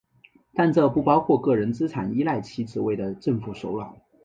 [0.55, 3.99] 但这不包含个人资产依赖其职位的政府首脑。